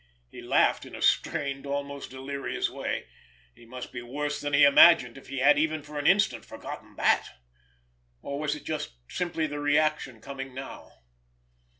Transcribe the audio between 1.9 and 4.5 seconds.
delirious way. He must be worse